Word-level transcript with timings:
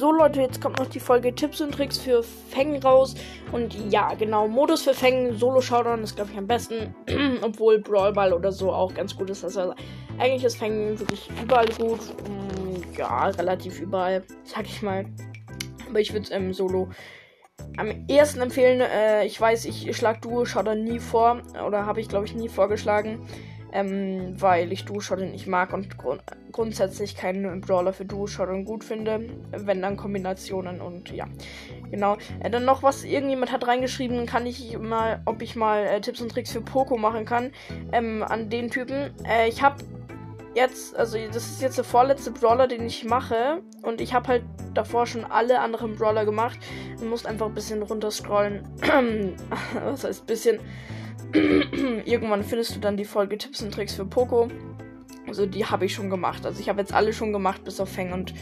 So 0.00 0.12
Leute, 0.12 0.40
jetzt 0.40 0.62
kommt 0.62 0.78
noch 0.78 0.86
die 0.86 0.98
Folge 0.98 1.34
Tipps 1.34 1.60
und 1.60 1.72
Tricks 1.72 1.98
für 1.98 2.22
Feng 2.22 2.82
raus. 2.82 3.14
Und 3.52 3.74
ja, 3.92 4.14
genau, 4.14 4.48
Modus 4.48 4.80
für 4.80 4.94
Feng, 4.94 5.34
Solo-Showdown 5.36 6.02
ist, 6.02 6.16
glaube 6.16 6.30
ich, 6.32 6.38
am 6.38 6.46
besten. 6.46 6.94
Obwohl 7.42 7.80
Brawl 7.80 8.14
Ball 8.14 8.32
oder 8.32 8.50
so 8.50 8.72
auch 8.72 8.94
ganz 8.94 9.14
gut 9.14 9.28
ist. 9.28 9.44
Also 9.44 9.74
eigentlich 10.18 10.42
ist 10.42 10.56
Feng 10.56 10.98
wirklich 10.98 11.28
überall 11.42 11.68
gut. 11.78 12.00
Mm, 12.00 12.96
ja, 12.96 13.26
relativ 13.26 13.78
überall, 13.78 14.22
sag 14.42 14.64
ich 14.64 14.80
mal. 14.80 15.04
Aber 15.86 16.00
ich 16.00 16.14
würde 16.14 16.24
es 16.24 16.30
ähm, 16.30 16.54
Solo 16.54 16.88
am 17.76 18.06
ersten 18.08 18.40
empfehlen. 18.40 18.80
Äh, 18.80 19.26
ich 19.26 19.38
weiß, 19.38 19.66
ich 19.66 19.94
schlage 19.94 20.20
Duo-Showdown 20.22 20.82
nie 20.82 20.98
vor. 20.98 21.42
Oder 21.66 21.84
habe 21.84 22.00
ich, 22.00 22.08
glaube 22.08 22.24
ich, 22.24 22.34
nie 22.34 22.48
vorgeschlagen. 22.48 23.20
Ähm, 23.72 24.34
weil 24.40 24.72
ich 24.72 24.84
Duo-Shotgun 24.84 25.30
nicht 25.30 25.46
mag 25.46 25.72
und 25.72 25.96
grund 25.96 26.22
grundsätzlich 26.52 27.16
keinen 27.16 27.60
Brawler 27.60 27.92
für 27.92 28.04
Duo-Shotgun 28.04 28.64
gut 28.64 28.84
finde. 28.84 29.30
Wenn 29.52 29.82
dann 29.82 29.96
Kombinationen 29.96 30.80
und 30.80 31.10
ja. 31.10 31.26
Genau. 31.90 32.16
Äh, 32.40 32.50
dann 32.50 32.64
noch 32.64 32.82
was, 32.82 33.04
irgendjemand 33.04 33.52
hat 33.52 33.66
reingeschrieben, 33.66 34.26
kann 34.26 34.46
ich 34.46 34.78
mal, 34.78 35.22
ob 35.24 35.42
ich 35.42 35.56
mal 35.56 35.84
äh, 35.84 36.00
Tipps 36.00 36.20
und 36.20 36.30
Tricks 36.30 36.52
für 36.52 36.60
Poco 36.60 36.96
machen 36.96 37.24
kann. 37.24 37.52
Ähm, 37.92 38.22
an 38.22 38.50
den 38.50 38.70
Typen. 38.70 39.12
Äh, 39.24 39.48
ich 39.48 39.62
habe 39.62 39.76
jetzt, 40.54 40.96
also 40.96 41.18
das 41.32 41.50
ist 41.50 41.62
jetzt 41.62 41.78
der 41.78 41.84
vorletzte 41.84 42.30
Brawler, 42.30 42.66
den 42.66 42.84
ich 42.84 43.04
mache. 43.04 43.62
Und 43.82 44.00
ich 44.00 44.14
habe 44.14 44.28
halt 44.28 44.44
davor 44.74 45.06
schon 45.06 45.24
alle 45.24 45.60
anderen 45.60 45.96
Brawler 45.96 46.24
gemacht. 46.24 46.58
Du 46.98 47.06
musst 47.06 47.26
einfach 47.26 47.46
ein 47.46 47.54
bisschen 47.54 47.82
runterscrollen. 47.82 48.64
was 49.84 50.04
heißt 50.04 50.26
bisschen? 50.26 50.60
Irgendwann 52.04 52.42
findest 52.42 52.76
du 52.76 52.80
dann 52.80 52.96
die 52.96 53.04
Folge 53.04 53.38
Tipps 53.38 53.62
und 53.62 53.72
Tricks 53.72 53.94
für 53.94 54.04
Poco. 54.04 54.48
Also 55.26 55.46
die 55.46 55.64
habe 55.64 55.84
ich 55.84 55.94
schon 55.94 56.10
gemacht. 56.10 56.44
Also 56.44 56.60
ich 56.60 56.68
habe 56.68 56.80
jetzt 56.80 56.92
alle 56.92 57.12
schon 57.12 57.32
gemacht, 57.32 57.64
bis 57.64 57.80
auf 57.80 57.88
Fang 57.88 58.12
und 58.12 58.34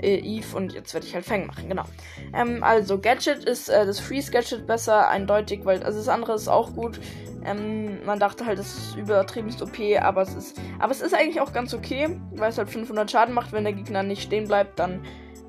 äh, 0.00 0.18
Eve. 0.18 0.56
Und 0.56 0.72
jetzt 0.72 0.94
werde 0.94 1.06
ich 1.06 1.14
halt 1.14 1.24
Fang 1.24 1.46
machen, 1.46 1.68
genau. 1.68 1.84
Ähm, 2.32 2.62
also 2.62 2.98
Gadget 2.98 3.44
ist 3.44 3.68
äh, 3.68 3.84
das 3.84 3.98
Freeze 3.98 4.30
Gadget 4.30 4.66
besser, 4.66 5.08
eindeutig, 5.08 5.64
weil 5.64 5.82
also 5.82 5.98
das 5.98 6.08
andere 6.08 6.34
ist 6.34 6.48
auch 6.48 6.74
gut. 6.74 7.00
Ähm, 7.44 8.04
man 8.04 8.18
dachte 8.18 8.46
halt, 8.46 8.58
es 8.58 8.76
ist 8.76 8.96
übertrieben 8.96 9.50
OP, 9.60 9.78
aber 10.00 10.22
es 10.22 10.34
ist, 10.34 10.60
aber 10.78 10.92
es 10.92 11.00
ist 11.00 11.14
eigentlich 11.14 11.40
auch 11.40 11.52
ganz 11.52 11.74
okay, 11.74 12.18
weil 12.32 12.50
es 12.50 12.58
halt 12.58 12.68
500 12.68 13.10
Schaden 13.10 13.34
macht. 13.34 13.52
Wenn 13.52 13.64
der 13.64 13.72
Gegner 13.72 14.02
nicht 14.02 14.22
stehen 14.22 14.46
bleibt, 14.46 14.78
dann 14.78 15.00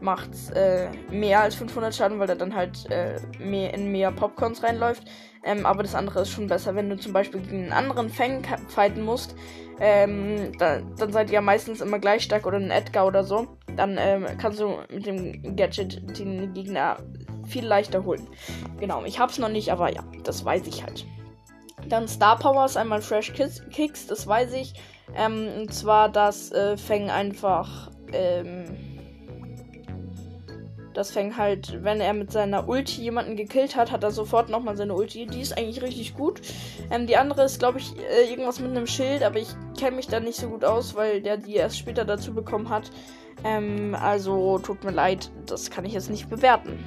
macht 0.01 0.29
äh, 0.55 0.89
mehr 1.11 1.41
als 1.41 1.55
500 1.55 1.93
Schaden, 1.93 2.19
weil 2.19 2.29
er 2.29 2.35
dann 2.35 2.55
halt 2.55 2.89
äh, 2.89 3.19
mehr 3.39 3.73
in 3.73 3.91
mehr 3.91 4.11
Popcorns 4.11 4.63
reinläuft. 4.63 5.03
Ähm, 5.43 5.65
aber 5.65 5.83
das 5.83 5.95
andere 5.95 6.21
ist 6.21 6.29
schon 6.29 6.47
besser, 6.47 6.75
wenn 6.75 6.89
du 6.89 6.97
zum 6.97 7.13
Beispiel 7.13 7.41
gegen 7.41 7.63
einen 7.63 7.73
anderen 7.73 8.09
Fang 8.09 8.43
fighten 8.67 9.03
musst. 9.03 9.35
Ähm, 9.79 10.51
da, 10.57 10.81
dann 10.97 11.13
seid 11.13 11.29
ihr 11.29 11.35
ja 11.35 11.41
meistens 11.41 11.79
immer 11.79 11.99
gleich 11.99 12.23
stark 12.23 12.45
oder 12.45 12.57
ein 12.57 12.71
Edgar 12.71 13.07
oder 13.07 13.23
so. 13.23 13.47
Dann 13.75 13.97
ähm, 13.97 14.25
kannst 14.37 14.59
du 14.59 14.77
mit 14.91 15.05
dem 15.05 15.55
Gadget 15.55 16.19
den 16.19 16.53
Gegner 16.53 16.97
viel 17.47 17.65
leichter 17.65 18.03
holen. 18.03 18.27
Genau, 18.79 19.03
ich 19.05 19.19
hab's 19.19 19.39
noch 19.39 19.49
nicht, 19.49 19.71
aber 19.71 19.93
ja, 19.93 20.03
das 20.23 20.43
weiß 20.43 20.67
ich 20.67 20.83
halt. 20.83 21.05
Dann 21.87 22.07
Star 22.07 22.37
Power 22.37 22.65
ist 22.65 22.75
einmal 22.75 23.01
Fresh 23.01 23.33
Kicks, 23.33 24.07
das 24.07 24.27
weiß 24.27 24.53
ich. 24.53 24.73
Ähm, 25.15 25.47
und 25.59 25.73
zwar, 25.73 26.09
dass 26.09 26.51
äh, 26.51 26.77
Fang 26.77 27.09
einfach 27.09 27.89
ähm, 28.11 28.65
das 30.93 31.11
fängt 31.11 31.37
halt, 31.37 31.83
wenn 31.83 32.01
er 32.01 32.13
mit 32.13 32.31
seiner 32.31 32.67
Ulti 32.67 33.01
jemanden 33.01 33.35
gekillt 33.35 33.75
hat, 33.75 33.91
hat 33.91 34.03
er 34.03 34.11
sofort 34.11 34.49
nochmal 34.49 34.75
seine 34.75 34.93
Ulti. 34.93 35.25
Die 35.25 35.41
ist 35.41 35.57
eigentlich 35.57 35.81
richtig 35.81 36.15
gut. 36.15 36.41
Ähm, 36.91 37.07
die 37.07 37.17
andere 37.17 37.43
ist, 37.43 37.59
glaube 37.59 37.79
ich, 37.79 37.93
äh, 37.97 38.29
irgendwas 38.29 38.59
mit 38.59 38.71
einem 38.71 38.87
Schild, 38.87 39.23
aber 39.23 39.39
ich 39.39 39.49
kenne 39.77 39.95
mich 39.95 40.07
da 40.07 40.19
nicht 40.19 40.37
so 40.37 40.49
gut 40.49 40.65
aus, 40.65 40.95
weil 40.95 41.21
der 41.21 41.37
die 41.37 41.55
erst 41.55 41.77
später 41.77 42.05
dazu 42.05 42.33
bekommen 42.33 42.69
hat. 42.69 42.91
Ähm, 43.43 43.95
also 43.99 44.59
tut 44.59 44.83
mir 44.83 44.91
leid, 44.91 45.31
das 45.45 45.69
kann 45.69 45.85
ich 45.85 45.93
jetzt 45.93 46.09
nicht 46.09 46.29
bewerten. 46.29 46.77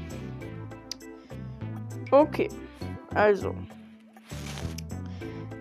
Okay, 2.10 2.48
also. 3.14 3.54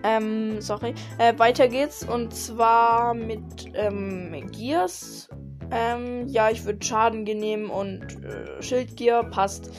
Ähm, 0.04 0.60
sorry. 0.60 0.94
Äh, 1.18 1.38
weiter 1.38 1.68
geht's 1.68 2.06
und 2.06 2.34
zwar 2.34 3.14
mit 3.14 3.70
ähm, 3.74 4.50
Gears 4.50 5.28
ähm, 5.72 6.28
ja, 6.28 6.50
ich 6.50 6.64
würde 6.64 6.84
Schaden 6.84 7.22
nehmen 7.22 7.70
und 7.70 8.02
äh, 8.24 8.62
Schildgier 8.62 9.22
passt. 9.24 9.70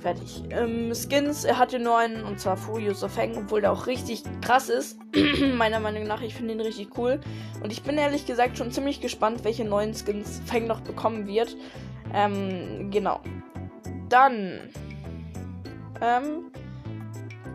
Fertig. 0.00 0.44
Ähm, 0.50 0.92
Skins, 0.94 1.44
er 1.44 1.58
hatte 1.58 1.78
nur 1.78 1.98
einen, 1.98 2.22
und 2.24 2.38
zwar 2.38 2.56
Furious 2.56 3.02
of 3.02 3.12
Fang, 3.12 3.36
obwohl 3.36 3.60
der 3.60 3.72
auch 3.72 3.86
richtig 3.86 4.22
krass 4.40 4.68
ist. 4.68 4.98
Meiner 5.56 5.80
Meinung 5.80 6.04
nach, 6.04 6.22
ich 6.22 6.34
finde 6.34 6.54
ihn 6.54 6.60
richtig 6.60 6.96
cool. 6.96 7.20
Und 7.62 7.72
ich 7.72 7.82
bin 7.82 7.98
ehrlich 7.98 8.24
gesagt 8.26 8.56
schon 8.56 8.70
ziemlich 8.70 9.00
gespannt, 9.00 9.44
welche 9.44 9.64
neuen 9.64 9.94
Skins 9.94 10.40
Fang 10.46 10.66
noch 10.66 10.80
bekommen 10.80 11.26
wird. 11.26 11.56
Ähm, 12.14 12.90
genau. 12.90 13.20
Dann 14.08 14.70
ähm, 16.00 16.50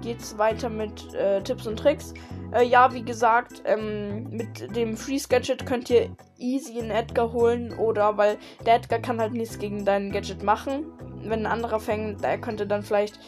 geht's 0.01 0.37
weiter 0.37 0.69
mit 0.69 1.13
äh, 1.13 1.41
Tipps 1.41 1.67
und 1.67 1.77
Tricks. 1.77 2.13
Äh, 2.51 2.65
ja, 2.65 2.93
wie 2.93 3.03
gesagt, 3.03 3.61
ähm, 3.65 4.29
mit 4.29 4.75
dem 4.75 4.97
Freeze 4.97 5.27
Gadget 5.29 5.65
könnt 5.65 5.89
ihr 5.89 6.09
easy 6.37 6.79
einen 6.79 6.91
Edgar 6.91 7.31
holen 7.31 7.73
oder 7.73 8.17
weil 8.17 8.37
der 8.65 8.75
Edgar 8.75 8.99
kann 8.99 9.21
halt 9.21 9.33
nichts 9.33 9.57
gegen 9.57 9.85
dein 9.85 10.11
Gadget 10.11 10.43
machen. 10.43 10.85
Wenn 11.23 11.45
ein 11.45 11.51
anderer 11.51 11.79
fängt, 11.79 12.23
der 12.23 12.39
könnte 12.39 12.67
dann 12.67 12.83
vielleicht, 12.83 13.19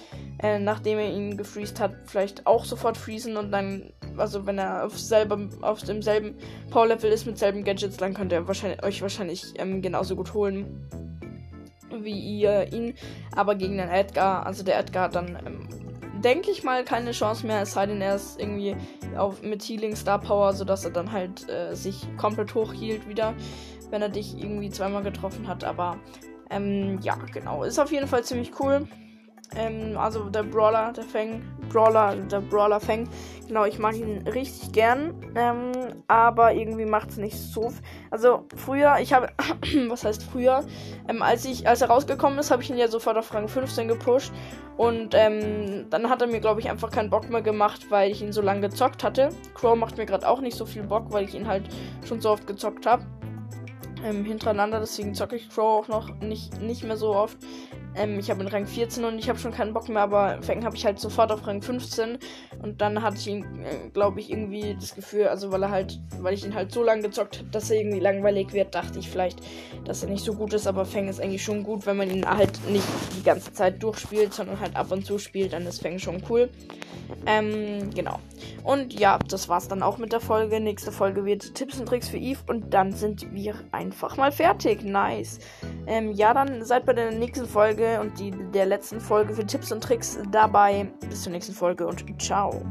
äh, 0.42 0.60
nachdem 0.60 0.98
er 0.98 1.10
ihn 1.10 1.38
gefreezed 1.38 1.80
hat, 1.80 1.94
vielleicht 2.06 2.46
auch 2.48 2.66
sofort 2.66 2.98
freezen 2.98 3.38
und 3.38 3.52
dann, 3.52 3.94
also 4.18 4.46
wenn 4.46 4.58
er 4.58 4.86
auf, 4.86 5.00
selber, 5.00 5.40
auf 5.62 5.84
demselben 5.84 6.36
Power 6.72 6.88
Level 6.88 7.12
ist 7.12 7.26
mit 7.26 7.38
selben 7.38 7.64
Gadgets, 7.64 7.98
dann 7.98 8.14
könnt 8.14 8.32
ihr 8.32 8.48
wahrscheinlich, 8.48 8.84
euch 8.84 9.02
wahrscheinlich 9.02 9.54
ähm, 9.58 9.82
genauso 9.82 10.16
gut 10.16 10.34
holen 10.34 10.90
wie 12.02 12.40
ihr 12.40 12.74
ihn. 12.74 12.96
Aber 13.36 13.56
gegen 13.56 13.78
den 13.78 13.90
Edgar, 13.90 14.46
also 14.46 14.64
der 14.64 14.80
Edgar 14.80 15.04
hat 15.04 15.16
dann 15.16 15.38
ähm, 15.46 15.83
denke 16.24 16.52
ich 16.52 16.64
mal, 16.64 16.84
keine 16.84 17.12
Chance 17.12 17.46
mehr, 17.46 17.62
es 17.62 17.74
sei 17.74 17.86
denn, 17.86 18.02
er 18.02 18.16
ist 18.16 18.40
irgendwie 18.40 18.76
auf, 19.18 19.42
mit 19.42 19.64
Healing 19.64 19.96
Star 19.96 20.20
Power, 20.20 20.54
sodass 20.54 20.86
er 20.86 20.92
dann 20.92 21.12
halt 21.12 21.50
äh, 21.50 21.76
sich 21.76 22.08
komplett 22.18 22.56
hochhielt 22.56 23.08
wieder, 23.08 23.34
wenn 23.90 24.02
er 24.02 24.10
dich 24.10 24.38
irgendwie 24.38 24.70
zweimal 24.70 25.04
getroffen 25.04 25.48
hat. 25.48 25.64
Aber 25.64 25.98
ähm, 26.50 27.00
ja, 27.02 27.16
genau. 27.32 27.64
Ist 27.64 27.80
auf 27.80 27.92
jeden 27.92 28.08
Fall 28.08 28.24
ziemlich 28.24 28.52
cool. 28.60 28.88
Ähm, 29.56 29.98
also 29.98 30.30
der 30.30 30.44
Brawler, 30.44 30.94
der 30.94 31.04
Fang, 31.04 31.42
Brawler, 31.70 32.16
der 32.16 32.42
Brawler 32.42 32.80
Fang. 32.80 33.08
Genau, 33.48 33.66
ich 33.66 33.78
mag 33.80 33.96
ihn 33.96 34.28
richtig 34.28 34.72
gern. 34.72 35.14
Ähm, 35.36 35.72
aber 36.08 36.54
irgendwie 36.54 36.86
macht 36.86 37.12
es 37.12 37.18
nicht 37.18 37.38
so. 37.38 37.72
Also 38.10 38.46
früher, 38.56 38.98
ich 39.00 39.14
habe, 39.14 39.30
was 39.90 40.04
heißt 40.04 40.24
früher? 40.24 40.64
Ähm, 41.08 41.22
als 41.22 41.46
ich, 41.46 41.68
als 41.68 41.82
er 41.82 41.90
rausgekommen 41.90 42.40
ist, 42.40 42.52
habe 42.52 42.64
ich 42.64 42.70
ihn 42.70 42.78
ja 42.78 42.88
sofort 42.88 43.18
auf 43.18 43.34
Rang 43.34 43.48
15 43.48 43.88
gepusht. 43.88 44.32
Und 44.78 45.14
ähm, 45.14 45.86
dann 45.90 46.10
hat 46.10 46.22
er 46.22 46.28
mir, 46.28 46.40
glaube 46.40 46.60
ich, 46.60 46.70
einfach 46.70 46.90
keinen 46.90 47.10
Bock 47.10 47.30
mehr 47.30 47.42
gemacht, 47.42 47.88
weil 47.90 48.12
ich 48.12 48.22
ihn 48.22 48.32
so 48.32 48.42
lange 48.42 48.62
gezockt 48.62 49.04
hatte. 49.04 49.30
Crow 49.54 49.76
macht 49.76 49.98
mir 49.98 50.06
gerade 50.06 50.28
auch 50.28 50.42
nicht 50.42 50.58
so 50.58 50.66
viel 50.66 50.84
Bock, 50.84 51.12
weil 51.12 51.26
ich 51.26 51.36
ihn 51.36 51.48
halt 51.48 51.70
schon 52.08 52.22
so 52.22 52.32
oft 52.32 52.48
gezockt 52.48 52.86
habe 52.86 53.06
ähm, 54.04 54.26
hintereinander, 54.26 54.80
deswegen 54.80 55.14
zocke 55.16 55.36
ich 55.36 55.50
Crow 55.50 55.84
auch 55.84 55.88
noch 55.88 56.14
nicht, 56.20 56.62
nicht 56.62 56.84
mehr 56.84 56.98
so 56.98 57.16
oft. 57.16 57.38
Ähm, 57.96 58.20
ich 58.20 58.30
habe 58.30 58.42
in 58.42 58.48
Rang 58.48 58.66
14 58.66 59.04
und 59.06 59.20
ich 59.20 59.30
habe 59.30 59.40
schon 59.40 59.52
keinen 59.52 59.74
Bock 59.74 59.90
mehr, 59.90 60.02
aber 60.02 60.40
Fang 60.42 60.64
habe 60.66 60.76
ich 60.76 60.86
halt 60.86 61.00
sofort 61.00 61.32
auf 61.32 61.46
Rang 61.46 61.62
15 61.62 62.18
und 62.62 62.82
dann 62.82 63.02
hatte 63.02 63.18
ich 63.18 63.28
ihn, 63.28 63.44
äh, 63.64 63.90
glaube 63.94 64.20
ich, 64.20 64.32
irgendwie 64.32 64.76
das 64.80 64.96
Gefühl, 64.96 65.28
also 65.28 65.52
weil 65.52 65.64
er 65.64 65.72
halt, 65.72 66.00
weil 66.20 66.34
ich 66.34 66.46
ihn 66.46 66.56
halt 66.56 66.72
so 66.72 66.84
lange 66.84 67.04
gezockt 67.04 67.40
habe, 67.40 67.50
dass 67.50 67.70
er 67.70 67.80
irgendwie 67.80 68.00
langweilig 68.00 68.54
wird, 68.54 68.74
dachte 68.74 69.00
ich 69.00 69.10
vielleicht, 69.10 69.40
dass 69.86 70.04
er 70.04 70.10
nicht 70.10 70.24
so 70.24 70.34
gut 70.34 70.54
ist, 70.54 70.68
aber 70.68 70.86
Fang 70.86 71.08
ist 71.08 71.22
eigentlich 71.22 71.44
schon 71.44 71.64
gut, 71.64 71.86
wenn 71.86 71.98
man 71.98 72.10
ihn 72.10 72.26
halt 72.26 72.60
nicht 72.70 72.86
die 73.18 73.24
ganze 73.24 73.54
Zeit 73.54 73.82
durchspielt, 73.84 74.34
sondern 74.34 74.60
halt 74.60 74.76
ab 74.76 74.92
und 74.92 75.06
zu 75.06 75.20
spielt, 75.20 75.54
dann 75.54 75.66
ist 75.66 75.82
Fang 75.82 76.00
schon 76.00 76.24
cool. 76.30 76.50
Ähm, 77.26 77.92
genau. 77.94 78.20
Und 78.64 78.98
ja, 78.98 79.20
das 79.30 79.50
war's 79.50 79.68
dann 79.68 79.84
auch 79.84 79.98
mit 79.98 80.12
der 80.12 80.20
Folge. 80.20 80.60
Nächste 80.60 80.92
Folge 80.92 81.26
wird 81.26 81.56
Tipps 81.56 81.80
und 81.80 81.86
Tricks 81.86 82.10
für 82.10 82.18
Eve 82.18 82.40
und 82.48 82.74
dann 82.74 82.94
sind 82.94 83.34
wir 83.34 83.56
einfach 83.72 84.18
mal 84.18 84.32
fertig. 84.32 84.84
Nice. 84.84 85.40
Ähm, 85.86 86.12
ja, 86.12 86.34
dann 86.34 86.64
seid 86.66 86.86
bei 86.86 86.94
der 86.94 87.12
nächsten 87.12 87.46
Folge 87.84 88.00
und 88.00 88.20
die, 88.20 88.32
der 88.54 88.66
letzten 88.66 89.00
Folge 89.00 89.34
für 89.34 89.46
Tipps 89.46 89.72
und 89.72 89.84
Tricks 89.84 90.18
dabei. 90.32 90.88
Bis 91.10 91.24
zur 91.24 91.32
nächsten 91.32 91.54
Folge 91.54 91.86
und 91.86 92.06
ciao. 92.22 92.62